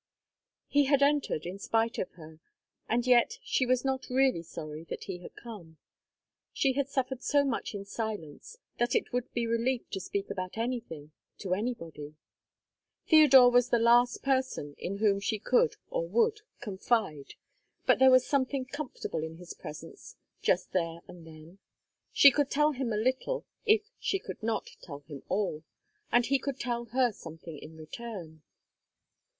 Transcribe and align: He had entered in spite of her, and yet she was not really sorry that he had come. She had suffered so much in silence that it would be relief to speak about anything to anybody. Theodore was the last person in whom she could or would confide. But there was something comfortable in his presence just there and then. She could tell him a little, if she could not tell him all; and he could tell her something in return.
He 0.67 0.85
had 0.85 1.03
entered 1.03 1.45
in 1.45 1.59
spite 1.59 1.99
of 1.99 2.09
her, 2.13 2.39
and 2.89 3.05
yet 3.05 3.37
she 3.43 3.67
was 3.67 3.85
not 3.85 4.09
really 4.09 4.41
sorry 4.41 4.83
that 4.85 5.03
he 5.03 5.19
had 5.19 5.35
come. 5.35 5.77
She 6.53 6.73
had 6.73 6.89
suffered 6.89 7.21
so 7.21 7.45
much 7.45 7.75
in 7.75 7.85
silence 7.85 8.57
that 8.79 8.95
it 8.95 9.13
would 9.13 9.31
be 9.35 9.45
relief 9.45 9.87
to 9.91 9.99
speak 9.99 10.31
about 10.31 10.57
anything 10.57 11.11
to 11.37 11.53
anybody. 11.53 12.15
Theodore 13.07 13.51
was 13.51 13.69
the 13.69 13.77
last 13.77 14.23
person 14.23 14.73
in 14.79 14.97
whom 14.97 15.19
she 15.19 15.37
could 15.37 15.75
or 15.91 16.07
would 16.07 16.41
confide. 16.61 17.35
But 17.85 17.99
there 17.99 18.09
was 18.09 18.25
something 18.25 18.65
comfortable 18.65 19.21
in 19.23 19.35
his 19.35 19.53
presence 19.53 20.15
just 20.41 20.71
there 20.71 21.01
and 21.07 21.27
then. 21.27 21.59
She 22.11 22.31
could 22.31 22.49
tell 22.49 22.71
him 22.71 22.91
a 22.91 22.97
little, 22.97 23.45
if 23.67 23.83
she 23.99 24.17
could 24.17 24.41
not 24.41 24.77
tell 24.81 25.01
him 25.01 25.21
all; 25.29 25.63
and 26.11 26.25
he 26.25 26.39
could 26.39 26.59
tell 26.59 26.85
her 26.85 27.11
something 27.11 27.59
in 27.59 27.77
return. 27.77 28.41